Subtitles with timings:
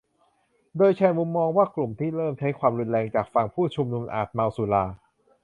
[0.77, 4.83] โดยแชร์มุมมองว่ากลุ่มที่เริ่มใช้ความรุนแรงจากฝั่งผู้ชุมนุมอาจเมาสุรา